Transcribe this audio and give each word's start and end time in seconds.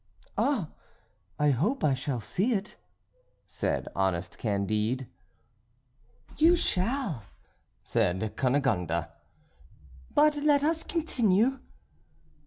"Ah! 0.35 0.71
I 1.37 1.51
hope 1.51 1.83
I 1.83 1.93
shall 1.93 2.19
see 2.19 2.53
it," 2.53 2.75
said 3.45 3.87
honest 3.95 4.39
Candide. 4.39 5.05
"You 6.37 6.55
shall," 6.55 7.25
said 7.83 8.35
Cunegonde, 8.35 9.05
"but 10.15 10.37
let 10.37 10.63
us 10.63 10.81
continue." 10.81 11.59